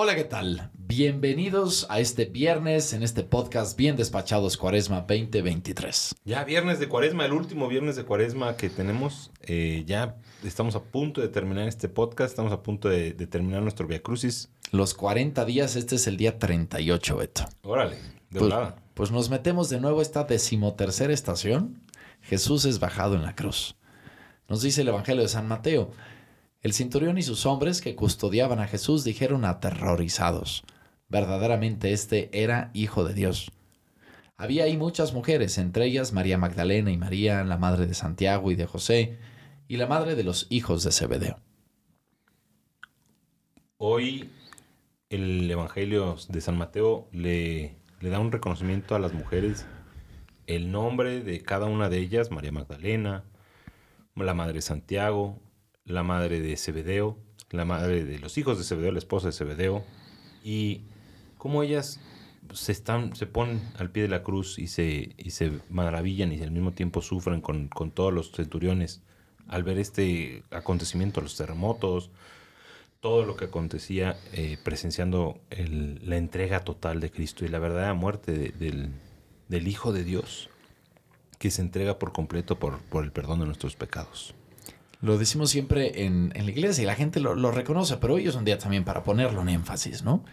[0.00, 0.70] Hola, ¿qué tal?
[0.78, 6.14] Bienvenidos a este viernes en este podcast Bien Despachados Cuaresma 2023.
[6.24, 9.32] Ya viernes de Cuaresma, el último viernes de Cuaresma que tenemos.
[9.42, 10.14] Eh, ya
[10.44, 14.00] estamos a punto de terminar este podcast, estamos a punto de, de terminar nuestro Via
[14.00, 14.52] Crucis.
[14.70, 17.46] Los 40 días, este es el día 38, Beto.
[17.62, 18.76] Órale, de Pues, volada.
[18.94, 21.82] pues nos metemos de nuevo a esta decimotercera estación.
[22.22, 23.74] Jesús es bajado en la cruz.
[24.48, 25.90] Nos dice el Evangelio de San Mateo.
[26.60, 30.64] El centurión y sus hombres que custodiaban a Jesús dijeron aterrorizados.
[31.08, 33.52] Verdaderamente este era hijo de Dios.
[34.36, 38.56] Había ahí muchas mujeres, entre ellas María Magdalena y María, la madre de Santiago y
[38.56, 39.18] de José,
[39.68, 41.38] y la madre de los hijos de Zebedeo.
[43.76, 44.30] Hoy
[45.10, 49.66] el Evangelio de San Mateo le, da un reconocimiento a las mujeres.
[50.46, 53.24] El nombre de cada una de ellas, María Magdalena,
[54.14, 55.40] la madre de Santiago,
[55.88, 57.18] la madre de Zebedeo,
[57.50, 59.84] la madre de los hijos de Zebedeo, la esposa de Zebedeo,
[60.44, 60.82] y
[61.38, 61.98] cómo ellas
[62.52, 66.40] se están, se ponen al pie de la cruz y se, y se maravillan y
[66.42, 69.02] al mismo tiempo sufren con, con todos los centuriones
[69.48, 72.10] al ver este acontecimiento, los terremotos,
[73.00, 78.32] todo lo que acontecía eh, presenciando la entrega total de Cristo y la verdadera muerte
[78.32, 78.90] de- del,
[79.48, 80.50] del Hijo de Dios,
[81.38, 84.34] que se entrega por completo por, por el perdón de nuestros pecados.
[85.00, 88.26] Lo decimos siempre en, en la iglesia y la gente lo, lo reconoce, pero hoy
[88.26, 90.24] es un día también para ponerlo en énfasis, ¿no?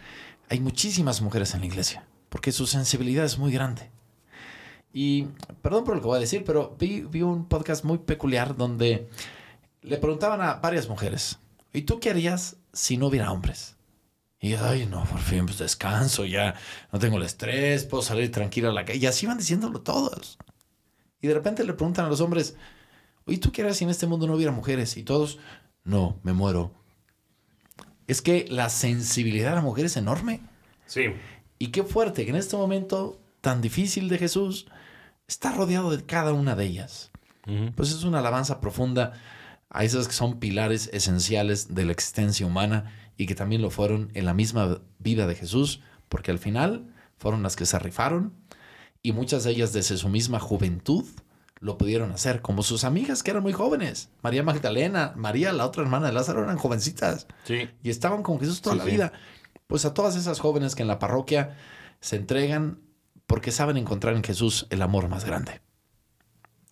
[0.48, 3.90] Hay muchísimas mujeres en la iglesia, porque su sensibilidad es muy grande.
[4.92, 5.26] Y
[5.62, 9.08] perdón por lo que voy a decir, pero vi, vi un podcast muy peculiar donde
[9.82, 11.38] le preguntaban a varias mujeres,
[11.72, 13.76] ¿y tú qué harías si no hubiera hombres?
[14.40, 16.54] Y ay, no, por fin, pues descanso, ya
[16.92, 18.98] no tengo el estrés, puedo salir tranquilo a la calle.
[18.98, 20.38] Y así van diciéndolo todos.
[21.20, 22.56] Y de repente le preguntan a los hombres,
[23.26, 24.96] ¿y tú qué harías si en este mundo no hubiera mujeres?
[24.96, 25.38] Y todos,
[25.84, 26.72] no, me muero.
[28.06, 30.40] Es que la sensibilidad de la mujer es enorme.
[30.86, 31.06] Sí.
[31.58, 34.66] Y qué fuerte que en este momento tan difícil de Jesús
[35.26, 37.10] está rodeado de cada una de ellas.
[37.76, 39.12] Pues es una alabanza profunda
[39.70, 44.10] a esas que son pilares esenciales de la existencia humana y que también lo fueron
[44.14, 48.32] en la misma vida de Jesús, porque al final fueron las que se rifaron
[49.00, 51.04] y muchas de ellas desde su misma juventud
[51.60, 54.10] lo pudieron hacer, como sus amigas que eran muy jóvenes.
[54.22, 57.70] María Magdalena, María, la otra hermana de Lázaro, eran jovencitas Sí.
[57.82, 58.90] y estaban con Jesús toda Sí, la sí.
[58.90, 59.12] vida.
[59.66, 61.56] Pues a todas esas jóvenes que en la parroquia
[62.00, 62.80] se entregan
[63.26, 65.60] porque saben encontrar en Jesús el amor más grande.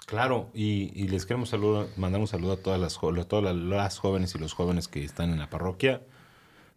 [0.07, 3.99] Claro, y, y les queremos saludo, mandar un saludo a todas las, a todas las
[3.99, 6.03] jóvenes y los jóvenes que están en la parroquia.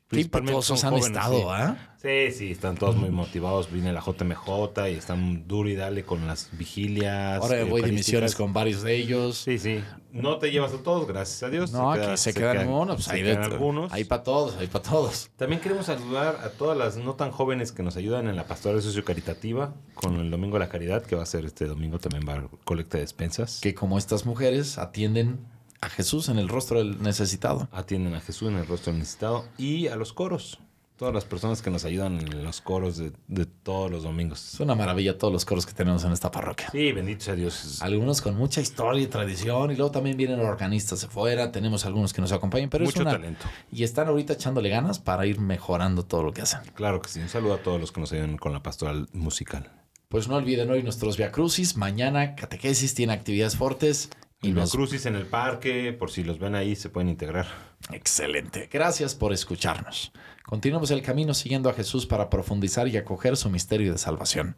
[0.09, 1.45] Qué Principalmente impetuosos son han jóvenes, estado, sí.
[1.50, 1.94] ¿ah?
[2.01, 3.69] Sí, sí, están todos muy motivados.
[3.69, 7.41] Viene la JMJ y están duro y dale con las vigilias.
[7.41, 9.38] Ahora eh, voy de misiones con varios de ellos.
[9.40, 9.84] Sí, sí.
[10.13, 11.73] No te llevas a todos, gracias a Dios.
[11.73, 13.91] No, aquí se, quedan algunos, pues se hay, de- quedan algunos.
[13.91, 15.29] hay para todos, hay para todos.
[15.35, 18.81] También queremos saludar a todas las no tan jóvenes que nos ayudan en la pastoral
[18.81, 22.34] sociocaritativa con el Domingo de la Caridad, que va a ser este domingo también va
[22.34, 23.59] a haber colecta de despensas.
[23.62, 25.39] Que como estas mujeres atienden
[25.81, 27.67] a Jesús en el rostro del necesitado.
[27.71, 30.59] Atienden a Jesús en el rostro del necesitado y a los coros.
[30.97, 34.55] Todas las personas que nos ayudan en los coros de, de todos los domingos.
[34.55, 36.69] Es una maravilla todos los coros que tenemos en esta parroquia.
[36.71, 37.83] Sí, bendito sea Dios.
[37.83, 42.13] Algunos con mucha historia y tradición, y luego también vienen organistas de fuera, tenemos algunos
[42.13, 43.11] que nos acompañan, pero Mucho es una...
[43.11, 43.45] talento.
[43.71, 46.61] Y están ahorita echándole ganas para ir mejorando todo lo que hacen.
[46.73, 47.19] Claro que sí.
[47.19, 49.69] Un saludo a todos los que nos ayudan con la pastoral musical.
[50.09, 54.09] Pues no olviden hoy nuestros Via Crucis, mañana catequesis tiene actividades fuertes
[54.42, 57.48] y los crucis en el parque, por si los ven ahí, se pueden integrar.
[57.92, 58.70] Excelente.
[58.72, 60.12] Gracias por escucharnos.
[60.46, 64.56] Continuamos el camino siguiendo a Jesús para profundizar y acoger su misterio de salvación.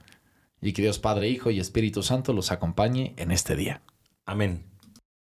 [0.62, 3.82] Y que Dios Padre, Hijo y Espíritu Santo los acompañe en este día.
[4.26, 4.66] Amén.